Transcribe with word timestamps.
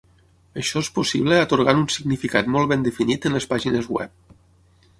Això 0.61 0.81
és 0.85 0.87
possible 0.95 1.37
atorgant 1.41 1.81
un 1.83 1.93
significat 1.97 2.49
molt 2.55 2.71
ben 2.73 2.87
definit 2.89 3.27
en 3.31 3.39
les 3.39 3.47
pàgines 3.55 3.91
web. 3.99 4.37